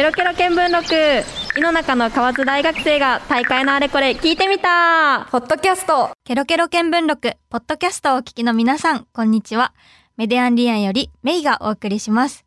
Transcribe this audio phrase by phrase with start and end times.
[0.00, 9.74] ケロケロ見聞録井の中の河津大学生が大会のあれこれ聞いてみたポッドキャストケロケロ見聞録、ポッドキャストをお聞きの皆さん、こんにちは。
[10.16, 12.46] メディアンリアンよりメイがお送りします。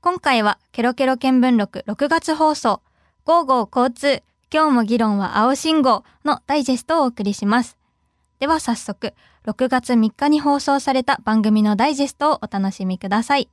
[0.00, 2.80] 今回は、ケロケロ見聞録6月放送、
[3.26, 7.76] ゴーゴー交通、今日も議論は青信号のダイジェストをお送りします。
[8.38, 9.12] では早速、
[9.46, 13.50] 6月3日に放送された番組のダイジェストをお楽しみください。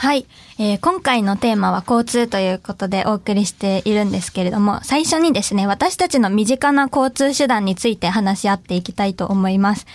[0.00, 0.24] はい、
[0.58, 9.86] えー今回のテーマは交通ということでお送りしているんですけれども、最初にですね、私たちの身近な交通手段について話し合っていきたいと思います。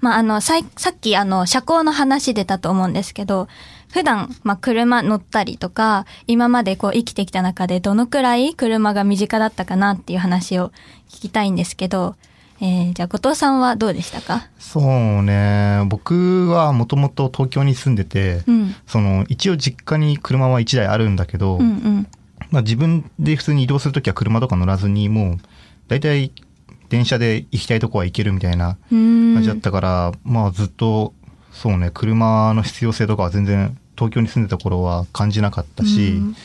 [0.00, 3.48] まあ、あの、ささっきあの、車高の話出たと思うんですけど、
[3.90, 10.72] 普段、まあ、車乗ったりとか、今までこう生きてきた中でどのくらい車が身近だったかなっていう話を
[11.08, 12.16] 聞きたいんですけど、
[12.60, 14.48] えー、じゃあ後藤さんはどうでしたか？
[14.58, 15.82] そうね。
[15.88, 18.74] 僕はもともと東京に住んでて、うん。
[18.86, 22.06] その、一応実家に車は1台あるんだけど、うんうん。
[22.50, 25.36] まあ自分で普通に移動するときは車とか乗らずに、もう、
[25.88, 26.32] 大体
[26.88, 31.12] 電車で行きたいとこは行けるみたいな感じだったから、まあずっと、
[31.52, 36.36] そうね、車の必要性とかは全然東京に住んでた頃は感じなかったし、うん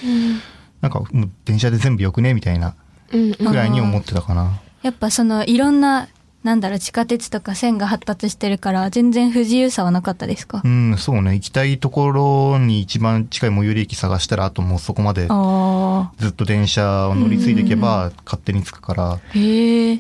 [0.82, 2.34] なんかもう電車で全部よくね？
[2.34, 2.74] みたいな
[3.12, 4.62] うんくらいに思ってたかな。
[4.82, 6.08] やっぱそのいろんな、
[6.44, 10.62] なんだろう、地下鉄とか線が発達してるから、全然不自由さはなかったですか？
[10.64, 19.20] うん、そうね、行きたいところに一番近い最寄り駅探したら、あともうそこまであずっと電車を乗り継いでいけば勝手に着くから、あ。
[19.34, 20.00] へえ。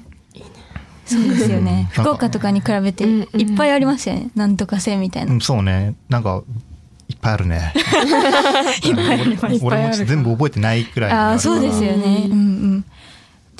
[1.06, 1.90] そうですよね。
[1.92, 4.30] 福岡とかに比べていっぱいありますよね。
[4.36, 5.34] なんとか線みたいうな。
[5.34, 6.44] ん、そうね、なんか、
[7.10, 7.74] いっぱいあるね。
[8.86, 12.28] いっぱいあいっぱい俺あるも全部覚えてないくらいああ、るそうですよね。
[12.30, 12.42] ううんう
[12.78, 12.86] ん。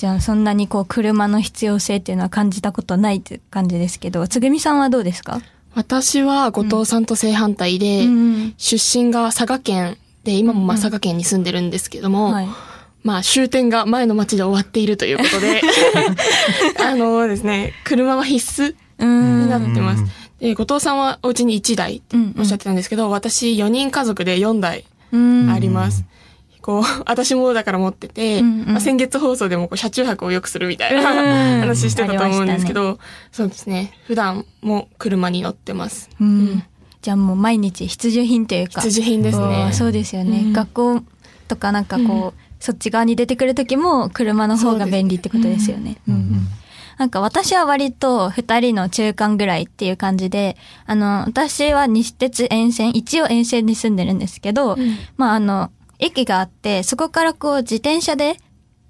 [0.00, 5.42] じゃあそんなにこう車の必要性っていうのは感じたことないって感じですけど、つぐみさんはどうですか？
[5.74, 12.48] 私は後藤さんと正反対で、うん出身が佐賀県で、今もまあ佐賀県に住んでるんですけども、はい。
[13.04, 15.60] まあ終点が前の町で終わっているということで、
[16.82, 19.42] あのですね、車は必須うん。
[19.42, 20.04] になってます。
[20.40, 25.50] で、後藤さんはお家に1台っておっしゃってたんですけど、私4人家族で4台うん。
[25.50, 26.04] あります。
[26.60, 32.98] こう、私もだから持ってて、うんうんまあ、先月放送でもこう車中泊をよくするみたいなうん話してたと思うんですけあど、
[33.32, 33.92] そうですね。
[34.06, 36.10] 普段も車に乗ってます。
[36.20, 36.62] うん。
[37.02, 38.80] じゃあもう毎日必需品というか。
[38.80, 39.72] 必需品ですあねー。
[39.72, 40.42] そうですよね。
[40.44, 41.02] うん学校
[41.48, 45.96] とかなんかこう、そっち側に出てくる時も車の方が便利ってことですよね。
[46.08, 46.48] うんうん
[46.98, 58.36] なんか私は割と二人の中間ぐらいっていう感じで、あの、私は西鉄沿線、一応沿線に住んでるんですけど、うんまああの、駅があって、そこからこう自転車で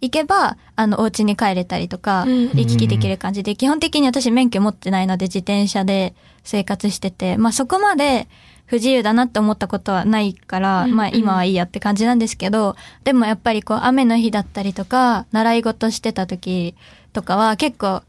[0.00, 2.48] 行けば、あの、お家に帰れたりとか、うん。
[2.48, 8.28] 行き来できる感じで、基本的に私免許持ってないので自転車で生活してて、まあそこまで
[8.66, 16.74] 不自由だなって思ったことはないから、うんまあ今はいいやって感じなんですけど、でもやっぱりこう雨の日だったりとか、習い事してた時
[17.12, 18.02] とかは結構、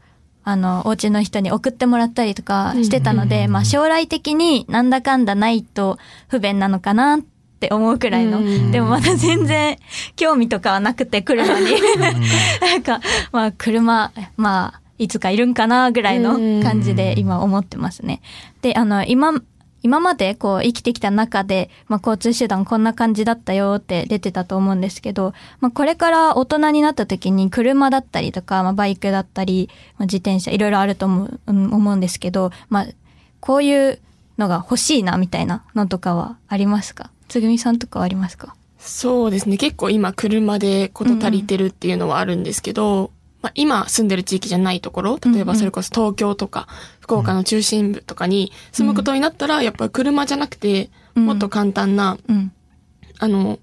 [0.44, 5.98] あの、お家の人に送ってもらったりとかしてたので、まあ将来的になんだかんだないと
[6.28, 7.20] 不便なのかなっ
[7.68, 8.38] て思うくらいの。
[8.38, 9.78] うんでもまだ全然
[10.16, 11.66] 興味とかはなくて、車に。
[12.60, 13.00] なんか、
[13.30, 18.20] まあ車、まあ、いつかいるんかなぐらいの感じで今思ってますね。
[18.62, 19.32] で、あの、今、
[19.84, 29.68] 今までこう生きてきた中で、まあ交通手段こんな感じだったよって出てたと思うんですけど、まあこれから大人になった時に車だったりとか、まあバイクだったり、
[29.98, 32.86] まあ自転車いろいろあると思う、うん思うんですけど、まあ
[33.40, 33.98] こういう
[34.38, 37.10] のが欲しいなみたいなのとかはありますか？
[37.32, 38.54] つぐみさんとかはありますか？
[38.78, 39.56] そうですね。
[39.56, 43.10] 結構今車でこと足りてるっていうのはあるんですけど、
[43.40, 46.68] まあ、今住んでる地域じゃないところ、例えばそれこそ東京とか
[47.00, 52.52] 福岡の中心部とかに住むことになったら、やっぱり車じゃなくて、うんもっと簡単な、うん。
[53.18, 53.58] あの、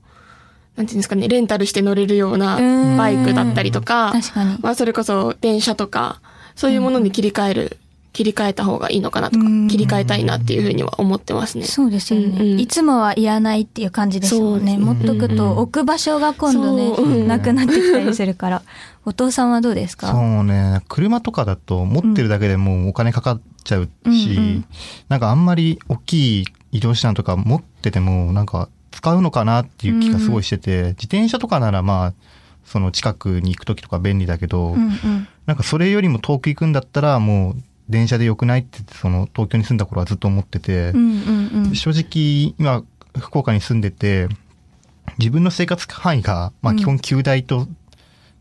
[0.76, 4.58] なんていうんですかね、レンタルして乗れるようなうんバイクだったりとか、確かに。
[4.62, 6.22] まあそれこそ電車とか、
[6.56, 7.78] そういうものに切り替える、
[8.20, 11.64] 切り替えた方がいいのかなとかうん、切り替えたいなっていうふうには思ってますね。
[11.64, 12.60] そうですよね、うんうん。
[12.60, 14.78] いつもはいらないっていう感じですもんね。
[14.78, 15.58] 持っとくとうんうん。
[15.60, 18.62] 置く場所が今度ね、なくなってきたりするから。
[19.06, 20.12] お父さんはどうですか？
[20.12, 24.66] そうね、車とかだと持ってるだけでもうお金かかっちゃうし、うんうん。
[25.08, 32.14] なんかあんまり大きい移動手段とか持っててもなんか使うのかなっていう気がすごいしてて、自転車とかならまあ、
[32.66, 35.28] その近くに行く時とか便利だけど、うんうん。
[35.48, 37.56] なんかそれよりも遠く行くんだったらもう
[37.90, 41.76] 電車で良くないってその東京に住んだ頃はずっと思ってて、うんうんうん。
[41.76, 42.84] 正直今
[43.18, 44.30] 福岡に住んでて
[45.18, 46.78] 自分の生活範囲が、まあ、うん。
[46.78, 47.68] 基本旧大と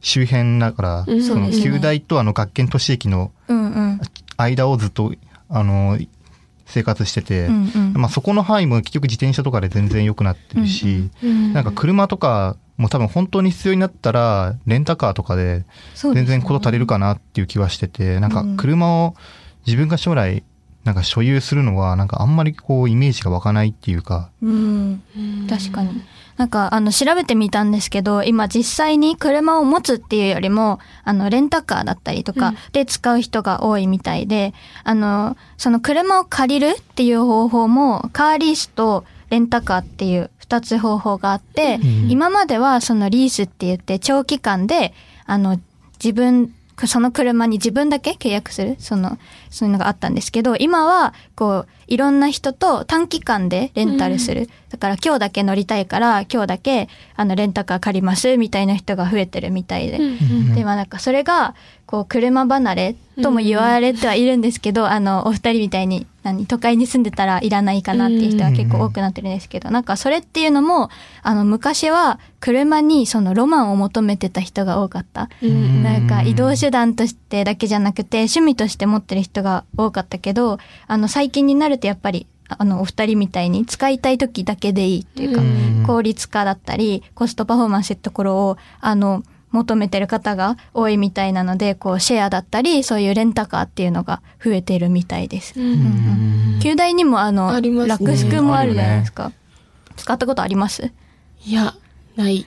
[0.01, 1.23] 周辺だから、うん。
[1.23, 4.01] その旧大とあの学研都市駅のうんうん。
[4.37, 5.15] 間をずっと
[5.49, 5.99] あの
[6.67, 7.93] 生活してて、うんうん。
[7.95, 15.65] まあそこの範囲も結局自転車とかで全然良くなってるし、なんか車とかも多分本当に必要になったら、レンタカーとかで
[15.97, 19.15] 全然こと足りるかなっていう気はしてて、なんか車を
[19.69, 20.43] 自分が将来
[20.85, 25.03] なんか所有するのはなんかあんまりこうイメージが湧かないっていうか、うん、
[25.47, 26.03] 確かに。
[26.39, 34.55] なんか、あの、調べてみたんですけど、今実際に車を持つっていうよりも、あの、レンタカーだったりとかで使う人が多いみたいで、
[34.85, 44.95] あの、その車を借りるっていう方法も、カーリースとレンタカーっていう二つ方法があって、今まではそのリースって言って長期間で、
[45.27, 45.59] あの、
[46.03, 46.55] 自分、
[46.87, 49.19] その車に自分だけ契約するその、
[49.51, 54.49] そういうのがあったんですけど、今は、こう、いろんな人と短期間でレンタルする。
[54.69, 59.99] だから今日だけ乗りたいから、今日だけ、あの、レンタカー借ります、みたいな人が増えてるみたいで。
[60.55, 61.55] で、まあなんかそれが、
[61.87, 70.91] こう、車離れとも言われてはいるんですけど、あの、お二人みたいに、何、都会に住んでたらいらないかなっていう人は結構多くなってるんですけど、なんかそれっていうのも、
[71.23, 75.29] あの、昔は車にそのロマンを求めてた人が多かった。
[75.43, 85.85] なんか移動手段としてだけじゃなくて趣味として持ってる人が多かったけど、あの最近になるとやっぱりあのお二人みたいに使いたい時だけでいいっていうか、うん。
[85.87, 95.55] 効率化だったりコストパフォーマンスってところをあの求めてる方が多いみたいなので、こうシェアだったりそういうレンタカーっていうのが増えてるみたいです。
[95.59, 98.07] うんうん旧大にもあの、ありますね。
[98.07, 99.33] 楽スクもあるじゃないですか。
[99.97, 100.91] 使ったことあります？
[101.47, 101.75] いや、
[102.17, 102.47] ない。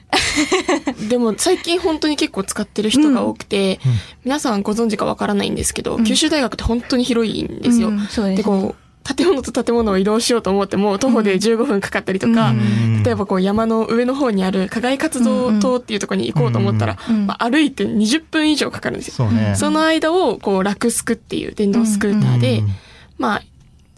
[1.08, 3.80] でも最近本当に結構使ってる人が多くて、
[4.24, 7.88] 皆さんご存知かわからないんですけど、九州大学って本当に広いんですよ。
[7.88, 8.36] うんそうですね。
[8.36, 13.02] で、こう、建物と建物を移動しようと思っても、徒歩で15分かかったりとか、ん。
[13.02, 17.26] 例えばこう山の上の方にある課外活動棟っていうところに行こうと思ったら、うん。
[17.26, 19.28] まあ、歩いて20分以上かかるんですよ。
[19.56, 22.68] その間を、こう、楽スクっていう電動スクーターで、うん。
[23.18, 23.42] まあ、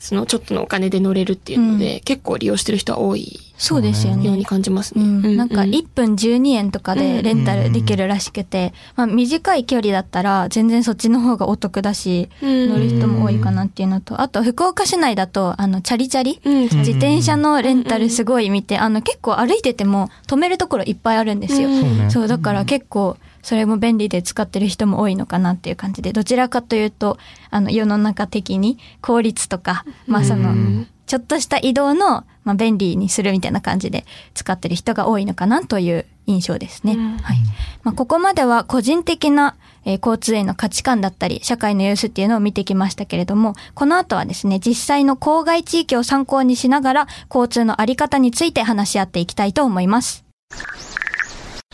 [0.04, 4.26] そのちょっとのお金で乗れるっていうので、結構利用してる人は多いそうですよね。
[4.26, 5.02] ように感じますね。
[5.02, 12.68] うん、なんかう1分12円とかでレンタルできるらしくて、まあ短い距離だったら全然そっちの方がお得だし、うん。
[12.68, 16.62] 乗る人も多いかなっていうのと、あと福岡市内だと、あの、チャリチャリ、うん。
[16.62, 21.68] 自転車のレンタルすごい見て、あの結構歩いてても止めるところいっぱいあるんですよ。
[21.68, 21.80] うん。
[21.80, 22.10] そうね。
[22.10, 27.18] そう、だから結構、それも便利で使ってる人も多いのかなっていう感じで、どちらかというと、
[27.50, 36.94] あの、世の中的に効率とか、まあその、ちょっとした移動の、まあ、便利にするみたいな感じで使ってる人が多いのかなという印象ですね。
[36.94, 37.36] うんはい。
[37.82, 50.24] まあ、ここまでは個人的な、えー交通への価値観だったり、社会の様子っていうのを見てきましたけれども、この後はですね、実際の郊外地域を参考にしながら、交通のあり方について話し合っていきたいと思います。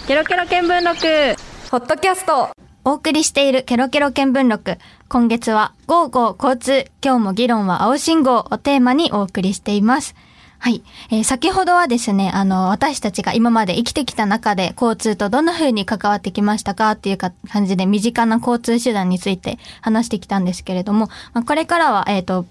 [0.09, 2.49] ケロケロ見聞録ホットキャスト
[2.85, 4.77] お送りしているケロケロ見聞録。
[5.09, 10.17] 今月は、ゴーゴー交通、今日も議論は青信号をテーマにお送りしています。
[10.59, 10.83] はい。
[11.13, 22.47] えー先ほどはですね、あの、私たちが今まで生きてきた中で交通とどんな風に関わってきましたかっていうか感じで身近な交通手段について話してきたんですけれども、まあ、これからは、えっ、と、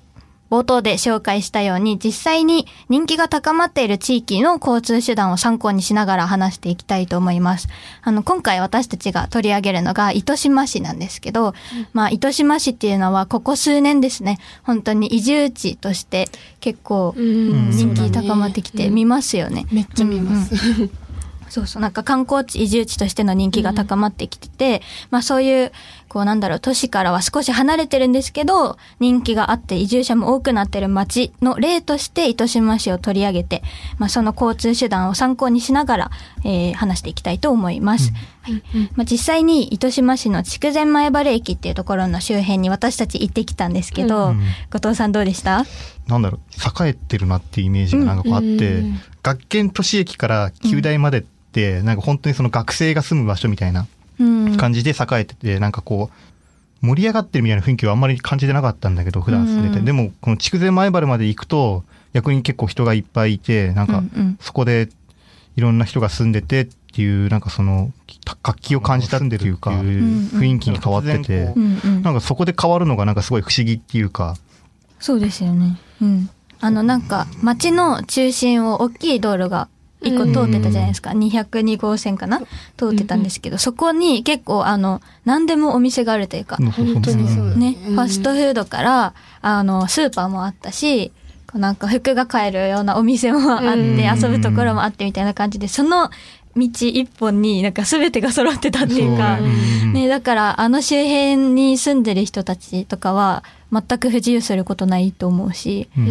[0.49, 7.67] 冒頭で紹介したように、実際に人気が高まっている地域の交通手段を参考にしながら話していきたいと思います。
[8.01, 11.53] あの、今回私たちが取り上げるのが糸島市なんですけど、
[11.93, 16.29] まあ、糸島市っていうのはここ数年ですね、本当に移住地として
[16.59, 19.65] 結構うん人気高まってきて見ますよね。
[19.71, 20.53] めっちゃ見ます。
[21.49, 25.71] そうそう、なんか観光地、移住地としての人気が高まってきてて、まあそういう、
[26.07, 33.61] こうなんだろう、都市からは少し離れてるんですけど、人気があって移住者も多くなってる街の例として糸島市を取り上げて、
[33.97, 36.11] まあその交通手段を参考にしながら、
[36.43, 38.11] えー話していきたいと思います。
[38.41, 38.63] はい。
[38.95, 44.41] まあ実際に糸島市の筑前前原駅っていうところの周辺に私たち行ってきたんですけど、うん
[44.71, 45.65] 後藤さんどうでした？
[46.07, 51.38] なんだろう、栄えてるなっていうイメージがなんかこうあって、うん学研都市駅から旧大までって、
[51.83, 53.87] なんか本当にその学生が住む場所みたいな
[54.19, 54.57] うん。
[54.57, 59.79] 感じで栄えてて、なんかこう、盛り上がってるみたいな雰囲気はあんまり感じてなかったんだけど、普段住んでて。
[59.79, 64.03] うんでも、この筑前前原まで行くと、逆に結構人がいっぱいいて、なんか
[64.39, 64.89] そこで
[65.55, 67.91] いろんな人が住んでてっていう、なんかその、
[68.41, 71.53] 活気を感じたっていうか、雰囲気に変わってて
[72.03, 74.35] なんかそこで変わるのがなんかすごい不思議っていうか、
[74.99, 75.77] そうですよね。
[76.01, 76.29] うん。
[76.59, 79.69] あの、なんか、街の中心を大きい道路が
[80.01, 81.11] 一個通ってたじゃないですか。
[81.11, 82.41] 202号線かな？
[82.77, 91.11] 通ってたんですけど、そこに結構、あの、何でもお店があるというか、本当にそうだね、うんファストフードから、あの、スーパーもあったし、
[91.53, 96.09] なんか服が買えるようなお店もあって、うん遊ぶところもあってみたいな感じで、その、
[96.55, 99.37] 道一本になんか全てが揃ってたっていうか
[99.93, 106.07] ね、だからあの周辺に住んでる人たちとかは全く不自由することないと思うし、うん。
[106.07, 106.09] う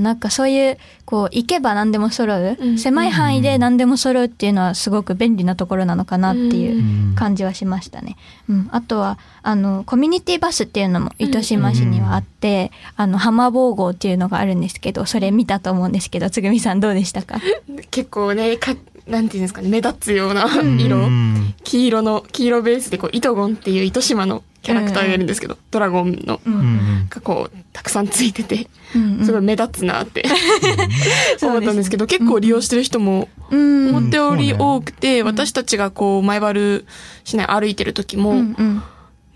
[0.00, 2.78] ん、なんかそういう、こう、行けば何でも揃う、うん。
[2.78, 8.16] 狭い範囲で何でも揃うっていうのはすごく便利なところなのかなっていう感じはしましたね。
[8.48, 8.68] うん。
[8.72, 17.38] あとは、あの、コミュニティバスっていうのも糸島市にはあって、あの、浜坊号っていうのがあるんですけど、それ見たと思うんですけど、つぐみさんどうでしたか？
[17.90, 18.74] 結構ね、か、
[19.08, 20.96] なんていうんですかね、目立つようなうん色。
[20.98, 26.40] うん黄色の、黄色ベースでこう、イトゴンっていう糸島のキャラクターがいるんですけど、ドラゴンの、
[27.10, 30.24] がこう、たくさんついてて、うんすごい目立つなって
[31.42, 33.88] 思ったんですけど、結構利用してる人もうん。
[33.96, 36.60] 思ったより多くて、私たちがこう、前原
[37.24, 38.42] 市内歩いてる時も。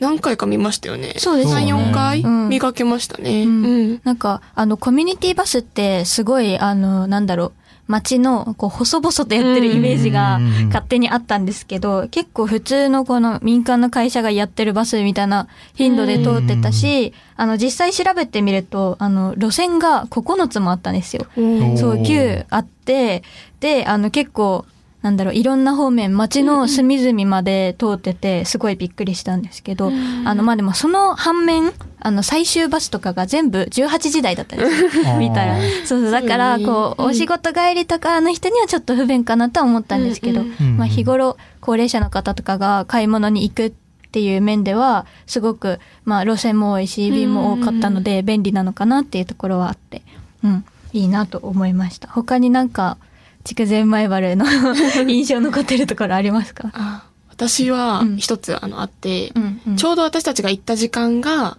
[0.01, 1.15] 何回か見ましたよね。
[1.19, 3.45] そうですよね3、4回うん見かけましたね。
[3.45, 4.01] ううんん。
[4.03, 7.53] なんか、あの、コミュニティバスってすごい、あの、なんだろう、
[7.89, 21.27] 街の、こう、細々とやってるイメージがうん勝手にあったんですけど、結構普通のこの民間の会社がやってるバスみたいな頻度で通ってたし、あの、実際調べてみると、あの、路線が9つもあったんですよ。
[21.37, 23.23] うんそう、おー9あって、
[23.61, 24.65] で、あの、結構、
[25.03, 29.91] なんだろう、いろんな方面、街の隅々まで通ってて、すごいびっくりしたんですけど、
[30.25, 31.73] あの、まあ、でもその反面、
[32.05, 35.17] あの、最終バスとかが全部18時台だったんですよ。
[35.19, 35.57] 見たら。
[35.85, 43.73] そうそう、だから、こう、うんお仕事帰りとかの人にはちょっと不便かなとは思ったんですけど、うんうんまあ、日頃、高齢者の方とかが買い物に行くっ
[44.11, 50.03] ていう面では、すごく、まあ、路線も多いし、便も多かったので、便利なのかなっていうところはあって、
[50.43, 52.09] うん、いいなと思いました。
[52.09, 52.97] 他になんか、
[53.45, 54.45] 筑前前原の
[55.09, 56.71] 印象残ってるところありますか？
[56.75, 58.17] あ私はうん。
[58.19, 59.33] 一つあのあって、
[59.77, 61.57] ちょうど私たちが行った時間が、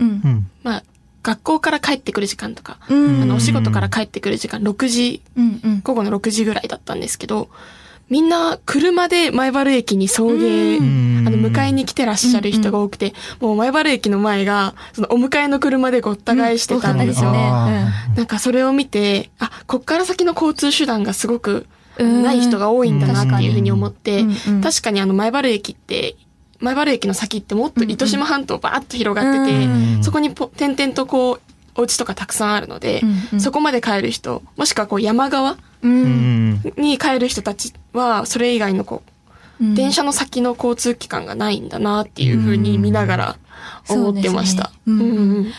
[0.63, 0.84] まあ、
[1.24, 3.22] 学校から帰ってくる時間とか、うん。
[3.24, 5.22] あの、お仕事から帰ってくる時間、6時、
[5.84, 7.50] 午後の6時ぐらいだったんですけど、
[8.10, 11.27] みんな車で前原駅に送迎、うん。
[11.27, 17.30] あの、迎えに来てらっしゃる人が多くて、もう前原駅の前が、そのお迎えの車でごった返してたんですよ。
[17.30, 17.36] うん。
[17.36, 21.65] 多かあったなんかそれを見て、あ、こっから先の交通手段がすごくうん
[22.00, 26.16] ない人が多いんだなっていうふうに思ってうんうん、確かにあの前原駅って、
[26.60, 31.42] 前原駅の先ってもっと糸島半島バーッと広がってて、うんそこにぽ点々とこう、
[31.76, 33.42] お家とかたくさんあるので、うんうん。
[33.42, 36.52] そこまで帰る人、もしくはこう山側ううん。
[36.52, 39.02] んに帰る人たちは、それ以外のこ
[39.60, 39.76] う、うん。
[39.76, 43.36] 電車の先の交通機関がないんだなっていうふうに見ながら
[43.90, 44.72] 思ってました。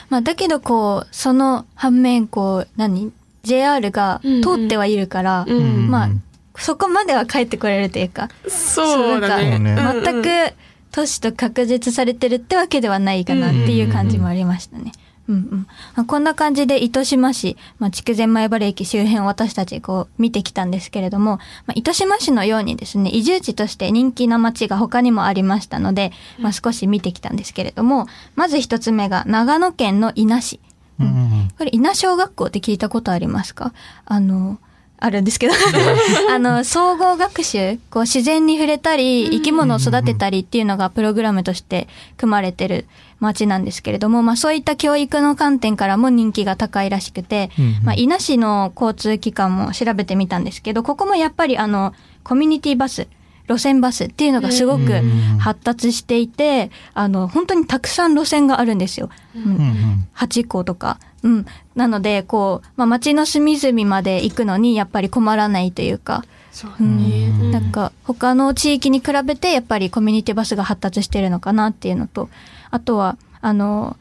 [0.08, 3.12] まあ、だけどこう、その反面、こう、何？
[3.44, 6.08] ?JR が通ってはいるから、うんうんまあ、
[6.56, 9.76] そこまでは帰ってこれるというか、そうだね。
[10.02, 10.54] 全く
[10.90, 14.92] 都市と確実されてるってわけではないかなっていう感じもありましたね。
[15.28, 30.60] うんうんまあ、こんな感じで糸島市、まあ、筑前前原駅周辺を私たちこう見てきたんですけれども、まあ、糸島市のようにですね、移住地として人気な街が他にもありましたので、まあ、少し見てきたんですけれども、まず一つ目が長野県の伊那市。
[31.00, 31.06] うん。
[31.06, 31.48] うん。
[31.58, 33.72] これ、稲小学校って聞いたことありますか？
[34.06, 34.58] あの、
[34.98, 35.54] あるんですけど、
[36.30, 42.86] あの、総合学習、こう自然に触れたり、生き物を育てたりっていうのがプログラムとして組まれてる
[43.20, 47.50] 町なんですけれども、まあそういった教育の観点からも人気が高いらしくて、
[47.82, 53.06] まあ伊那市の交通機関も調べてみたんですけど、ここもやっぱりあの、コミュニティバス、
[53.48, 59.10] 路線バスっていうのがすごくうん発達していて、あの、本当にたくさん路線があるんですよ。
[59.36, 60.98] うんうんうん8個とか。
[61.22, 61.46] うん。
[61.74, 67.28] なので、こう、まあ、街の隅々まで行くのに、やっぱり困らないというか、そううね。
[67.30, 67.40] ん。
[67.40, 72.28] うんなんか、他の地域に比べて、やっぱりコミュニティバスが発達してるのかなっていうのと、
[72.70, 73.96] あとは、あの、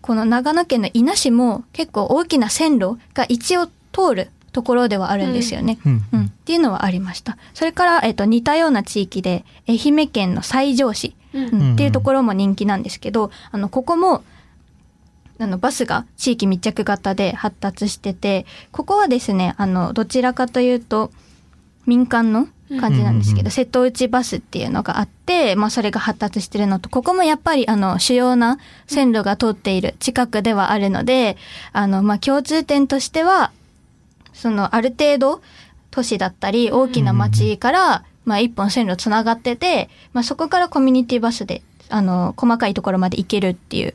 [0.00, 5.78] この長野県の伊那市も結構大きな線路が一応通るところではあるんですよね。
[5.84, 6.24] うんうん。
[6.26, 7.36] っていうのはありました。
[7.54, 14.22] それから、えっ、と、似たような地域で、愛媛県の西条市、うんうんっていうところも人気なんですけど、あの、ここも、
[15.38, 21.10] あの、バスが地域密着型で発達してて、ここはですね、あの、どちらかというと、
[21.86, 22.48] 民間の
[22.80, 31.36] 感じなんですけど、うん瀬戸内バスっていうのがあって、まあそれが発達してるのと、ここもやっぱりあの、主要な線路が通っている近くではあるので、
[31.72, 33.52] あの、まあ共通点としては、
[34.38, 35.42] その、ある程度、
[35.90, 43.94] 都市だったり、大きな町から、まあ一本線路つながってて、まあそこからコミュニティバスで、あの、細かいところまで行けるっていう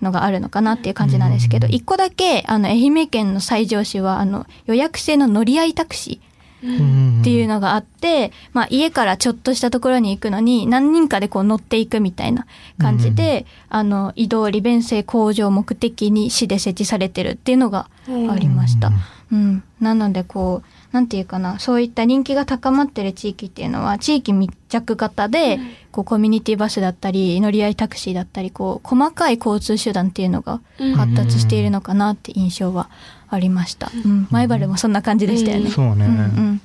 [0.00, 6.32] のがあるのかなっていう感じなんですけど、うん一個だけ、あの、愛媛県の西条市は、あの、予約制の乗り合いタクシー、
[6.64, 12.46] うんっていうのがあって、まあ家からちょっとしたところに行くのに何人かでこう乗っていくみたいな
[12.78, 18.92] 感じで、あの移動利便性向上を目的に市で設置されてるっていうのがありました。
[19.32, 19.62] うん。
[19.80, 25.58] なのでこう、なんていうかな、そういった人気が高まってる地域っていうのは、地域密着型で、
[25.90, 30.60] こう、コミュニティバスだったり、乗り合いタクシーだったり、こう、細かい交通手段っていうのが
[30.96, 32.90] 発達しているのかなって印象は
[33.30, 33.90] ありました。
[34.04, 34.28] うん。
[34.30, 35.70] 前原もそんな感じでしたよね。
[35.70, 36.04] そうね。
[36.04, 36.18] うんう
[36.52, 36.60] ん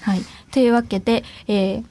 [0.00, 0.22] はい。
[0.50, 1.84] というわけで、えー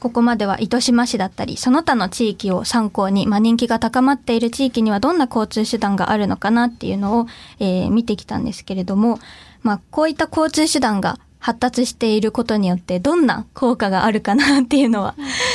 [0.00, 7.26] ここまでは糸島市だったり、その他の地域を参考に、まあ、人気が高まっている地域にはどんな交通手段があるのかなっていうのを、
[7.58, 9.20] えー見てきたんですけれども、
[9.62, 15.14] まあ、こういった交通手段が発達していることによってどんな効果があるかなっていうのは、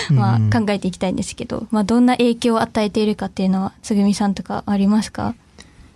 [0.10, 5.36] まあ、うん考えていきたいんですけど、まあ、どんな影響を与えているかっていうのは、つぐみさんとかありますか？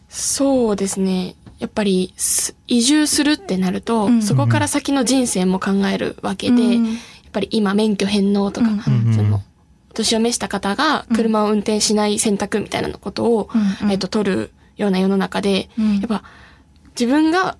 [0.09, 1.35] そうですね。
[1.59, 4.21] やっぱりす移住するってなると、うん。
[4.21, 6.85] そこから先の人生も考えるわけで、うん。
[6.93, 8.89] やっぱり今免許返納とか、そ
[9.23, 9.41] の、
[9.91, 13.49] お年を召した方が車を運転しない選択みたいなことを、
[13.89, 15.95] えっと、取るような世の中で、うん。
[15.99, 16.23] やっぱ
[16.99, 17.57] 自分が、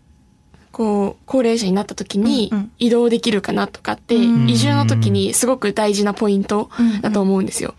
[0.72, 4.50] こう、高齢者になった時に移動できるかなとかって、うん。
[4.50, 6.70] 移住の時にすごく大事なポイント
[7.02, 7.76] だと思うんですよ。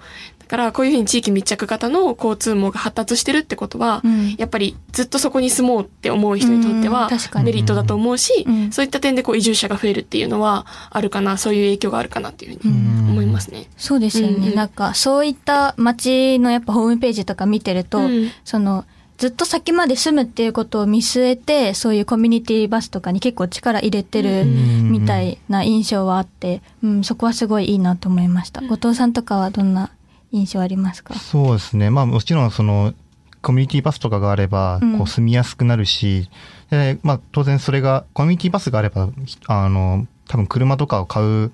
[0.50, 4.34] だから、こういうふうに地域密着型の交通網が発達してるってことは、うん。
[4.36, 7.08] やっぱりずっとそこに住もうって思う人にとってうんは
[7.44, 8.72] メリットだと思うし、うん。
[8.72, 12.74] そういった点でこう移住者が増えるっていうのはあるかな、そういう影響があるかなっていうふうに
[13.10, 13.66] 思いますね。
[13.76, 14.50] そうですよね。
[14.50, 18.32] なんか、そういった街のやっぱホームページとか見てると、うん。
[18.44, 18.84] その、
[19.18, 24.90] ずっと先まで住むっていうことを見据えて、そういうコミュニティバスとかに結構力入れてるん。
[24.90, 28.62] みたいな印象はあって、うん、そこはすごいいいなと思いました。
[28.62, 29.90] 後藤さんとかはどんな
[30.32, 31.14] 印象ありますか？
[31.14, 31.90] そうですね。
[31.90, 32.94] まあもちろんその、
[33.42, 34.98] コミュニティバスとかがあれば、うん。
[34.98, 36.28] こう住みやすくなるし、
[36.70, 41.52] でまあ当然それが、コミュニティバスがあれば、ひあの、多分車とかを買う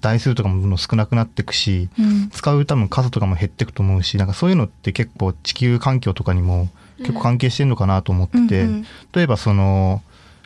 [0.00, 2.28] 台数とかも少なくなっていくし、うん。
[2.30, 6.68] 使う多分数とかも減っていくと思うし、なんかそういうのって結構地球環境とかにも
[6.98, 8.86] 結構関係してるのかなと思ってて、うんうん。
[9.12, 10.02] 例えばその、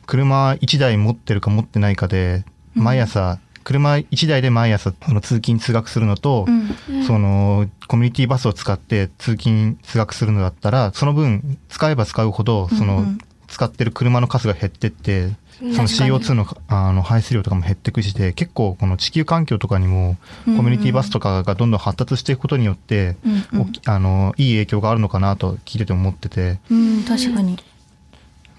[0.07, 7.05] 車1台持ってるか持ってないかで、毎朝、車1台で毎朝その通勤通学するのと、うん。
[7.05, 13.03] その、コミュニティバスを使って通勤通学するのだったら、その分、使えば使うほど、その、うん。
[13.03, 15.31] うん使ってる車の数が減ってって、
[15.63, 15.73] うん。
[15.73, 16.11] その確かに。
[16.13, 23.73] CO2 のあの排出量とかも減っていくしで、結構この地球環境とかにも、コミュニティバスとかがどんどん発達していくことによって、うんうん。
[23.87, 27.59] あの、いい影響があるのかなと聞いてて思ってて、うん、確かに。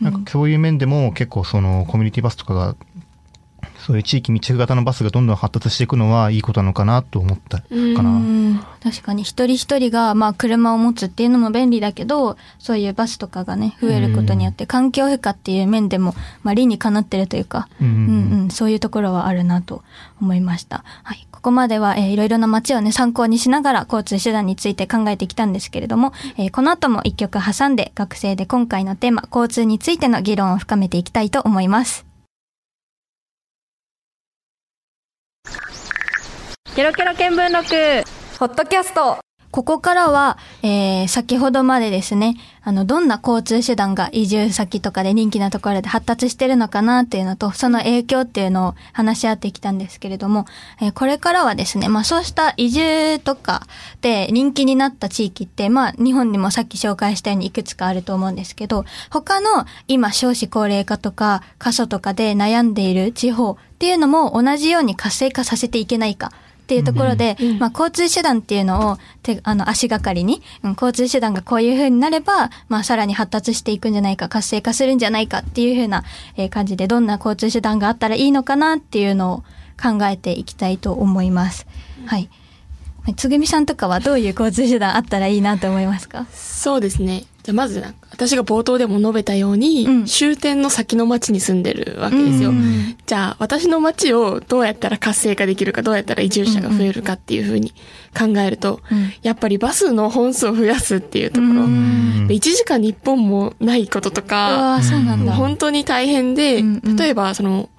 [0.02, 2.76] なんかそういう面でも結構そのコミュニティバスとかが、
[3.78, 8.02] そういう地域密着型のバスがどんどん発達していくのはいいことなのかなと思ったかうんな。
[8.02, 19.84] うん確かに一人一人がまあ車を持つっていうのも便利だけど、そういうバスとかがね、増えることによって環境負荷っていう面でも、まあ理にかなってるというか、うんうんうんうん、そういうところはあるなと
[20.22, 20.84] 思いました。
[21.04, 21.28] はい。
[21.32, 32.09] ここまでは、えーいろいろな街をね、参考にしながら交通手段について考えてきたんですけれども、えーこの後も一曲挟んで学生で今回のテーマ、交通についての議論を深めていきたいと思います。
[36.76, 39.18] ケロケロ見聞録ホットキャスト
[39.52, 50.46] ここからは、えー先ほどまでですね、あの、どんな交通手段が移住先とかで人気なところで発達してるのかなっていうのと、その影響っていうのを話し合ってきたんですけれども、
[50.80, 53.66] えーこれからはですね、まあそうした移住とか
[54.02, 66.32] で人気になった地域って、まあ日本にもさっき紹介したようにいくつかあると思うんですけど、他の今少子高齢化とか過疎とかで悩んでいる地方っていうのも同じように活性化させていけないか。
[66.70, 76.04] っていうところで、まあ、交通手段っていうのを手あの足がかりに、うん交通手段がこういう風になれば、まあ、さらに発達していくんじゃないか活性化するんじゃないかっていう風な、
[76.38, 79.38] えー感じでどんな交通手段があったらいいのかなっていうのを
[79.82, 81.66] 考えていきたいと思います。
[82.06, 82.30] はい。
[83.04, 86.28] はいつぐみさんとかはどういう交通手段あったらいいなと思いますか？
[86.32, 87.24] そうですね。
[87.50, 90.06] じゃあまずなんか、私が冒頭でも述べたように、うん。
[90.06, 92.52] 終点の先の町に住んでるわけですよ。
[92.52, 92.96] うん。
[93.08, 97.74] じゃあ、私の町をどうやったら活性化できるか、どうやったら移住者が増えるかっていうふうに
[98.16, 99.14] 考えると、うん。
[99.24, 102.28] やっぱりバスの本数を増やすっていうところ、うん。
[102.28, 105.34] で1時間に1本もないこととうか、うなんだ。
[105.34, 106.96] 本当に大変で、うんうん。
[106.98, 107.70] 例えばその、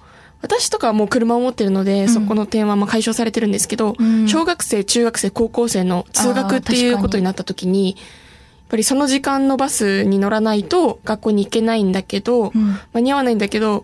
[0.41, 2.09] 私とかはもう車を持ってるので、ん。
[2.09, 4.27] そこの点はまあ解消されてるんですけど、うん。
[4.27, 7.95] 小学生、中学生、高校生の通学っていうことになった時に、
[8.71, 12.79] ぱりその時間のバスに乗らないと学校に行けないんだけど、うん。
[12.93, 13.83] 間に合わないんだけど、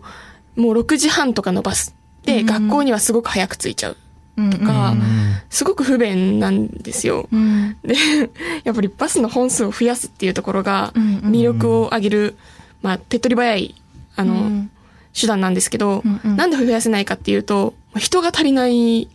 [0.56, 2.46] もう6時半とかのバスでうん。
[2.46, 3.96] 学校にはすごく早く着いちゃう。
[4.38, 5.02] うんとかうん。
[5.50, 7.28] すごく不便なんですよ。
[7.30, 7.76] うん。
[7.82, 7.94] で、
[8.64, 12.36] やっぱりバスの本数を増やすっていうところが、魅力を上げる、
[12.80, 13.74] まあ、手っ取り早い、
[14.16, 14.70] あの、うん。
[15.12, 16.36] 手段なんですけど、うんうん。
[16.36, 19.08] なんで増やせないかっていうと、人が足りない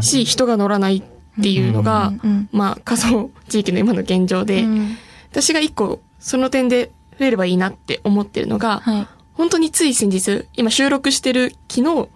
[0.00, 1.02] し、人が乗らないっ
[1.40, 2.12] ていうのが、
[2.52, 4.96] まあ、過疎地域の今の現状で、うん。
[5.30, 9.06] 私が一個、その点で増えればいいなって思ってるのが、はい。
[9.34, 12.08] 本当につい先日、今収録してる昨日、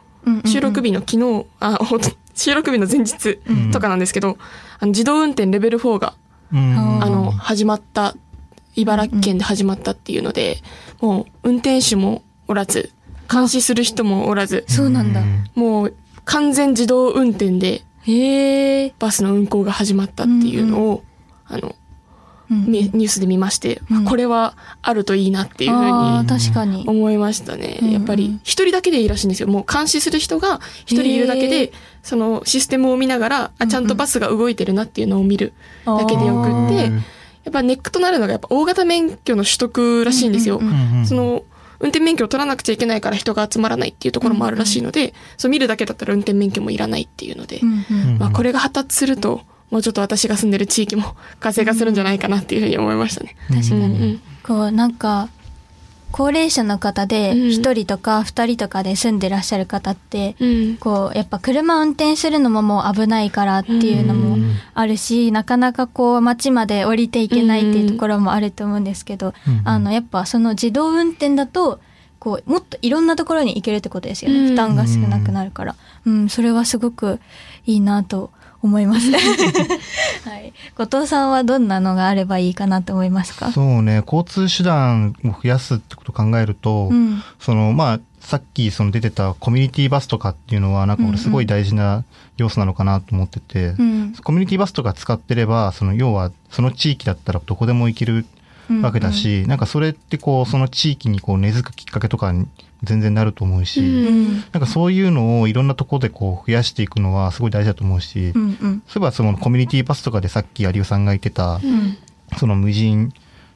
[0.44, 1.78] 収録日の昨日、あ、
[2.34, 3.38] 収録日の前日
[3.72, 4.36] とかなんですけど、
[4.78, 6.14] あの自動運転レベル4が、
[6.52, 7.02] うん。
[7.02, 8.14] あの、始まった、
[8.74, 10.58] 茨城県で始まったっていうので、
[11.00, 12.92] もう運転手もおらず、
[13.30, 15.22] 監視する人もおらず、そうなんだ。
[15.54, 18.94] もう完全自動運転でへえ。
[18.98, 21.02] バスの運行が始まったっていうのを、
[21.46, 21.76] あの、うん
[22.48, 26.84] みニュースで見まして、うんこれはあるといいなっていうふうに確かに。
[26.86, 27.80] 思いましたね。
[27.82, 29.48] うんやっぱり一人だけでいいらしいんですよ。
[29.48, 31.72] もう監視する人が一人いるだけへで、
[32.04, 40.58] そのシステムを見ながら、あ、ちゃんとバスが動いてるなっていうのを見るだけでよくって、やっぱネックとなるのがやっぱ大型免許の取得らしいんですよ。
[40.58, 41.42] うんうんうんその、
[41.80, 53.36] 運転免許を取らなくちゃいけないから人が集まらないっていうところもあるらしいので、そう見るだけだったら運転免許もいらないっていうので、うんうんまあこれが発達すると、もうちょっと私が住んでる地域も活性化するんじゃないかなっていうふうに思いましたね。
[53.48, 53.84] 確かに。
[53.84, 55.28] うんうんこう、なんか、
[56.12, 60.76] 高齢者の方で、うん一人とか二人とかで住んでらっしゃる方って、うん。
[60.76, 64.35] こう、やっぱ車運転するのももう危ないからっていうのも
[64.74, 71.80] あるし、なかなかこう、街まで降りていけないっていうところもあると思うんですけど、うんあの、やっぱその自動運転だと、
[72.18, 74.38] こう、もっといろんなところに行けるってことですよね。
[74.38, 75.76] うん負担が少なくなるから。
[76.04, 77.20] うん、それはすごく
[77.66, 78.30] いいなと
[78.62, 79.10] 思います。
[79.12, 79.18] は
[80.38, 80.52] い。
[80.76, 83.52] 後藤さんはどんなのがあればいいかなと思いますか？
[83.52, 87.22] そうね、交通手段を増やすってことを考えると、うん。
[87.38, 92.02] その、まあ、さっきその出てたコミュニティバスとかっていうのは、なんか俺すごい大事な
[92.36, 94.14] 要素なのかなと思ってて、うん。
[94.14, 98.26] コミュニティバスとか使ってれば、その要はその地域だったらどこでも行ける
[98.82, 102.48] わけだし、なんかそれってこう、その地域にこう根付くきっかけとかに
[102.82, 104.34] 全然なると思うし、うんうん。
[104.34, 108.82] なんかそういうのをいろんなところでこう増やしていくのはすごい大事だと思うし、うんうん。
[108.88, 111.96] そういえばそのコミュニティバスとかでさっき有吉さんが言ってた、うん。
[112.38, 113.12] その無人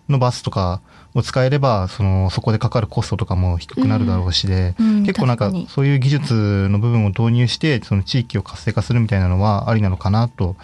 [0.08, 0.80] のバスとか
[1.14, 10.56] を使えれば、その、そこでかかるコストとかも低くなるだろうしで、うん結構なんかそういう技術の部分を導入して、その地域を活性化するみたいなのはありなのかなと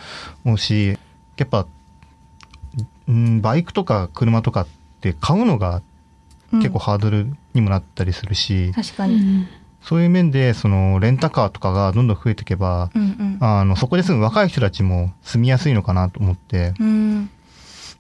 [0.44, 0.98] 思うし、
[1.37, 1.66] やっぱ、
[3.09, 4.66] うん、バイクとか車とかっ
[5.00, 5.82] て買うのが
[6.52, 9.14] 結構ハードルにもなったりするし、確かに。
[9.14, 9.48] うん。
[9.82, 13.38] そういう面で、その、レンタカーとかがどんどん増えていけば、うんうん。
[13.40, 17.30] あの、そこで住む若い人たちも住みやすいのかなと思って、うん。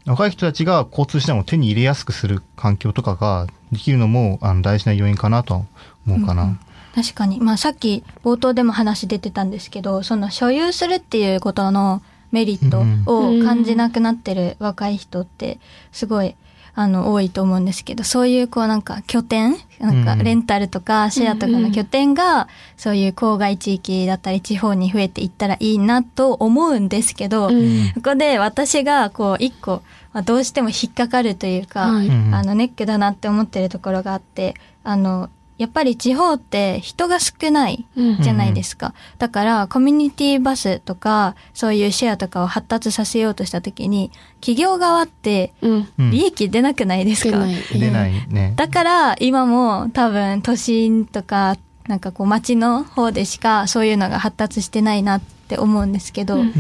[0.06, 5.62] 若い人たちが交通手段を手に入れやすくする環境とかができるのもあの大事な要因かなとは
[6.06, 6.58] 思うかな。
[6.94, 7.40] 確かに。
[7.40, 15.58] まあさっき冒頭でも話出てたんですけど、その所有するっていうことのメリットを感じなくなってる若い人って
[15.92, 16.36] すごい
[16.78, 20.18] あの多いと思うんですけど、そういうこうなんか拠点なんかうん。
[20.18, 27.92] レンタルとかシェアとかの拠点がそういう郊外地域だったり地方に増えていったらいいなと思うんですけど、うん。
[27.94, 32.34] ここで私がこう一個、まあ、どうしても引っかかるというか、はいうん。
[32.34, 38.92] あのネックだなって思ってるところがあって、あの、やっぱり地方って人が少ないうんじゃないですか。
[39.18, 45.88] だからコミュニティバスとかそういうシェアとかを発達させようとした時に企業側ってうん。
[45.98, 47.56] うん利益出なくないですか、出ない。
[47.72, 48.52] 出ないね。
[48.56, 51.56] だから今も多分都心とか
[51.88, 56.50] なんかこう街の方でしかそういうのが発達してないなって思うんですけど、うんうんう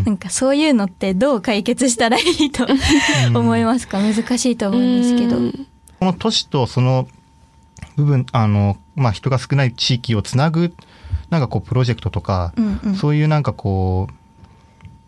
[0.00, 2.66] んなんかそういうのってどう解決したらいいと
[3.34, 3.98] 思いますか？
[3.98, 5.36] 難しいと思うんですけど。
[5.36, 5.66] うん
[6.00, 7.06] この都市とその
[7.96, 10.74] 部分、あの、まあ、人が少ない地域をつなぐ、
[11.30, 14.08] なんかこう、プロジェクトとか、うんうんそういうなんかこ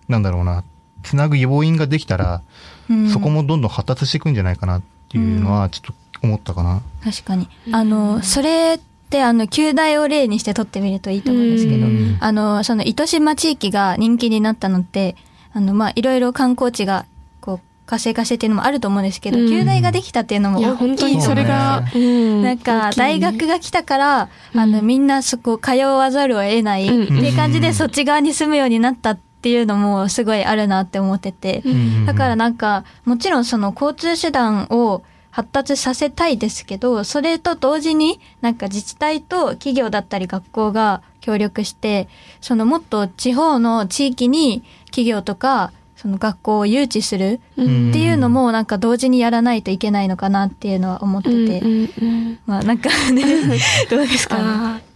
[0.08, 0.64] う、なんだろうな、
[1.02, 2.42] つなぐ要因ができたら、
[2.90, 6.82] うんそこもどんどん発達していくんじゃないかなっていうのは、ちょっと思ったかな。
[7.02, 7.48] 確かに。
[7.72, 15.16] あの、それって、あの、旧大を例にして撮ってみるといいと思うんですけどうん、あの、その糸島地域が人気になったのって、
[15.52, 17.06] あの、まあ、いろいろ観光地が、
[17.86, 19.48] 活性化してっていうのもあると思うんですけど、うん。
[19.48, 24.60] 旧大ができたっていうのも本当にそれが、うんなんか、大学が来たから、うん。
[24.60, 27.04] あの、みんなそこ通わざるを得ない、うん。
[27.04, 32.06] っていう感じでそっち側に住むようになったっていうのもすごいあるなって思ってて、うん。
[32.06, 42.08] だからなんか、もちろんその交通手段を発達させたいですけど、それと同時になんか自治体と企業だったり学校が協力して、
[42.40, 45.72] そのもっと地方の地域に企業とか、
[46.04, 47.88] その学校を誘致するうん。
[47.88, 52.38] っていうのもなんか同時にやらないといけないのかなっていうのは思ってて、うんうんうん。
[52.44, 53.22] まあなんかね、
[53.88, 54.42] どうですかね。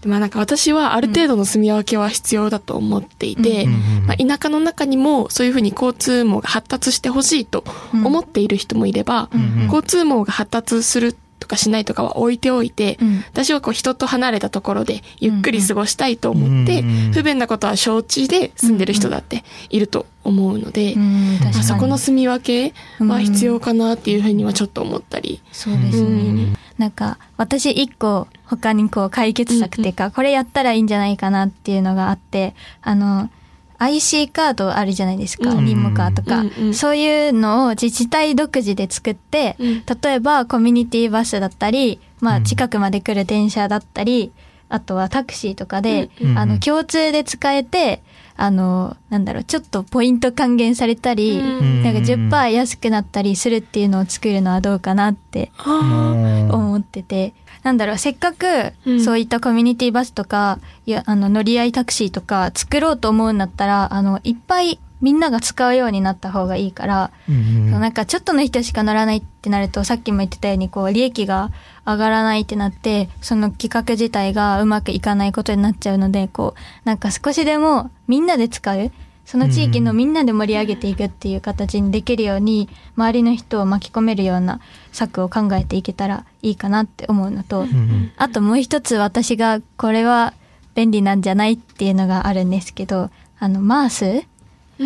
[0.05, 3.73] まあなんか私はある程度の住み分けは必要だと思っていて、うん
[4.07, 9.64] まあ、田舎の中にもそういうふうに交通網が発達してほしいと思っている人もいれば、うん。
[9.64, 11.16] 交通網が発達する
[11.48, 21.38] かしないとかは置いておいて、うん私はこう人と離れたところでゆっくり過ごしたいと思って、うん不便なことは承知で住んでる人だっていると思うので、うん。
[21.40, 25.40] まあそこの住み分けは必要かなっていうふうにはちょっと思ったり。
[25.52, 26.02] そうですね。
[26.02, 33.30] うんなんか、私一個他にこう解決策っていうか、これやったらいいんじゃないかなっていうのがあって、あの、
[33.79, 35.64] IC カードあるじゃないですか、うん。
[35.64, 39.85] リンモカーとか、うんうんそういうのを自治体独自で作って、うん。
[40.03, 42.45] 例えばコミュニティバスだったり、まあうん。
[42.45, 44.33] 近くまで来る電車だったり、
[44.69, 46.31] あとはタクシーとかで、うん。
[46.31, 48.03] うんあの、共通で使えて、
[48.37, 51.83] あの、なんだろう、ちょっとポイント還元されたり、うん。
[51.83, 59.01] なんか10%安くなったりするっていうのを作るのはどうかなってあ思ってて、なんだろう、せっかくうん。
[59.05, 71.51] そういったコミュニティバスとか、いや、あの、乗り合いタクシーとか作ろうと思うんだったら、あの、いっぱいみんなが使うようになった方がいいから、うんなんかちょっとの人しか乗らないってなると、さっきも言ってたように、こう、利益が
[71.87, 78.90] 上がらないってなって、その企画自体がうまくいかないことになっちゃうので、こう、なんか少しでもみんなで使う、
[79.29, 84.59] その地域のみんなで盛り上げていくっていう形にできるように、周りの人を巻き込めるような
[84.91, 90.33] 策を考えていけたらいいかなって思うのと、うんあともう一つ私がこれは
[90.75, 94.27] 便利なんじゃないっていうのがあるんですけど、あの、マース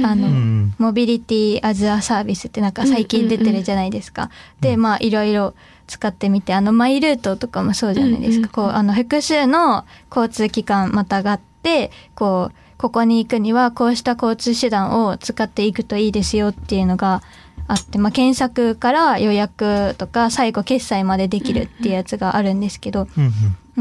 [0.04, 2.72] あの、うんモビリティアズアサービスってなん。
[2.72, 4.28] か最近出てるじゃないですか。
[4.60, 5.54] で、まあいろいろ
[5.86, 8.48] 使ってみて、あのマイルートとかもそうじゃないですか。
[8.48, 17.22] こう、あの複数の交通機関またがって、こう、ここに行くにはこうした交通手段を使っていくといいですよっていうのが
[17.68, 23.32] あって、まあ検索から予約とか最後決済までできるっていうやつがあるんですけど、うん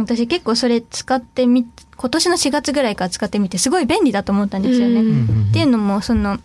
[0.04, 1.66] 私結構それ使ってみ、
[1.98, 5.02] 今年の4月ぐらいから使ってみてすごい便利だと思ったんですよね。
[5.02, 6.38] うんうんっていうのもその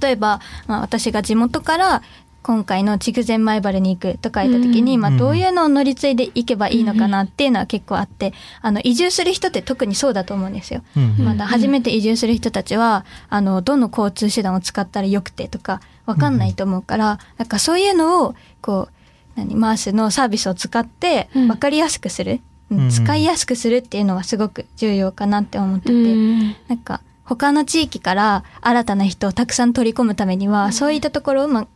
[0.00, 2.02] 例えば、まあ、私が地元から
[2.46, 8.32] 今回の筑前前原に行くとか言った時に、うんまあ、どういうのを乗り継いでいけばいいのかなっていうのは結構あって、
[8.62, 10.84] あの移住する人って特にそうだと思うんですよ。
[10.96, 18.92] うんまだ初めて移住する人たちは、あの、どの交通手段を使ったらよくてとか、わかんないと思うから、なんかそういうのを、こう、
[19.34, 21.48] 何、マースのサービスを使って、うん。
[21.48, 31.66] わかりやすくする、うんうん使いやすくするっていうのはすごく重要かなって思ってて、うんなんか、他の地域から新たな人をたくさん取り込むためには、そういったところを、まあ、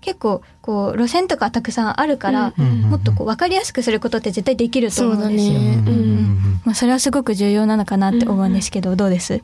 [0.00, 5.52] 結構、こう、路線とかたくさんあるから、うんもっとこう、わかりやすくすることって絶対できると思うんですよ。
[5.54, 5.58] ね。
[5.58, 5.88] うん。
[5.88, 9.40] うんまあ、それはすごく重要なのかなって思うんですけど、どうです？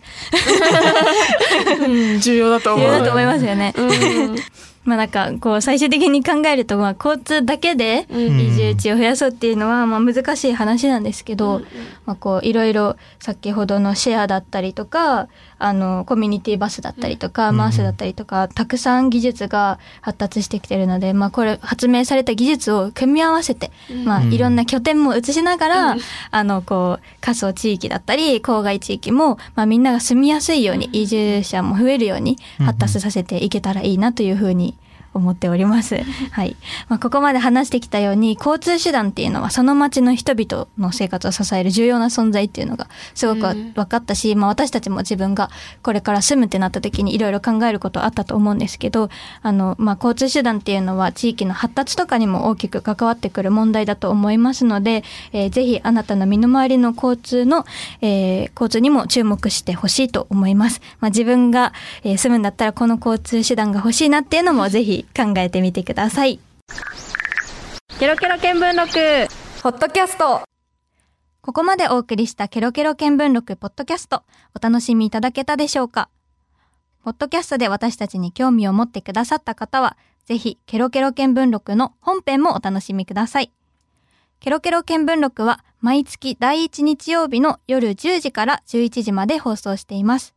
[1.81, 2.87] う ん重要だと思う。
[2.87, 3.73] 重要だと思いますよね。
[3.75, 4.37] うん。
[4.85, 8.39] まあなんか、こう、最終的に考えると、まあ、交通だけでうん。
[8.39, 11.63] 移住地を増やそうっていうのは、まあ難しい話なんですけど、
[12.05, 23.70] まあこう、いろいろ、先ほどのシェアだったりとか、あの、コミュニティバスだったりとか、マースだったりとか、たくさん技術が発達してきてるので、まあこれ、発明された技術を組み合わせて、
[24.05, 24.33] まあうん。
[24.33, 25.96] いろんな拠点も移しながら、
[26.31, 34.77] あの、こう、過疎地域だったり、郊外地域も、まあみんなが住みやすいように、移住者も増えるように発達させていけたらいいなというふうに
[35.14, 35.96] 思っております。
[36.33, 36.57] はい。
[36.88, 45.50] まあ、ここまで話してきたように、交通手段っていうのはその町の人々の生活を支える重要な存在っていうのがすごくうん分かったし、まあ私たちも自分が
[45.83, 49.09] これから住むってなった時にいろいろ考えることあったと思うんですけど、
[49.42, 57.64] あの、まあ交通手段っていうのは地域の発達とかにも大きく関わってくる問題だと思いますので、えーぜひあなたの身の回りの交通の、
[58.00, 60.81] えー交通にも注目してほしいと思います。
[61.00, 61.72] まあ自分が、
[62.03, 66.40] えー住むんだったらこの交通手段が欲しいなっていうのもぜひ考えてみてください。
[67.99, 70.43] ケロケロ見聞録ポッドキャスト
[71.40, 74.23] ここまでお送りしたケロケロ見聞録ポッドキャスト、
[74.55, 76.09] お楽しみいただけたでしょうか？
[77.05, 83.53] ポッドキャストで私たちに興味を持ってくださった方は、ぜひケロケロ見聞録の本編もお楽しみください。
[84.40, 90.35] ケロケロ見聞録は毎月第1日曜日の夜10時から11時まで放送しています。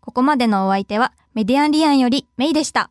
[0.00, 2.90] ここまでのお相手はメディアンリアンよりメイでした。